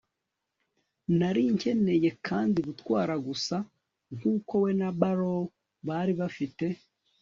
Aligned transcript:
nari 1.17 1.43
nkeneye 1.55 2.09
kandi 2.27 2.57
gutwara 2.67 3.13
gusa, 3.27 3.55
nkuko 4.15 4.53
we 4.63 4.71
na 4.79 4.89
barrow 4.99 5.41
bari 5.87 6.13
bafite 6.21 6.65